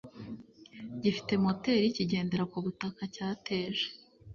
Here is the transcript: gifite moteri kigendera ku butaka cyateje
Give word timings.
gifite 1.01 1.33
moteri 1.43 1.87
kigendera 1.95 2.43
ku 2.51 2.57
butaka 2.65 3.01
cyateje 3.15 3.85